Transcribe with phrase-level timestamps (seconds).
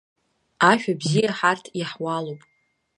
[0.71, 2.41] Ашәа бзиа ҳарҭ иаҳуалуп.